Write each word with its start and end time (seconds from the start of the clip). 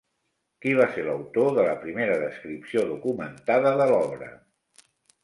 Qui 0.65 0.71
va 0.77 0.85
ser 0.93 1.01
l'autor 1.07 1.51
de 1.57 1.65
la 1.67 1.75
primera 1.83 2.15
descripció 2.23 2.87
documentada 2.93 3.75
de 3.83 3.87
l'obra? 3.93 4.31